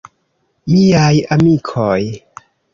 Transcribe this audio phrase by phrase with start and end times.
[0.71, 2.03] Miaj amikoj.